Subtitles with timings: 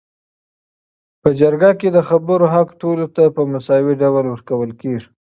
[1.21, 5.07] په جرګه کي د خبرو حق ټولو ته په مساوي ډول ورکول کيږي